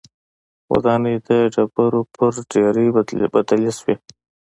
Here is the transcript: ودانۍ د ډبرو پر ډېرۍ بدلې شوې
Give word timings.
ودانۍ 0.73 1.15
د 1.27 1.29
ډبرو 1.53 2.01
پر 2.15 2.33
ډېرۍ 2.51 2.87
بدلې 3.35 3.71
شوې 3.77 3.95